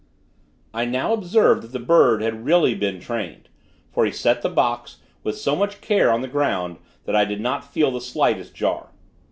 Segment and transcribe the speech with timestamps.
[0.73, 3.49] I now observed that the bird had really been trained,
[3.91, 7.39] for he set the box, with so much care on the ground, that I did
[7.39, 8.87] not feel the slightest jar.